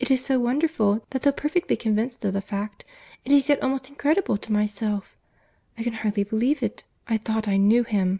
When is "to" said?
4.38-4.50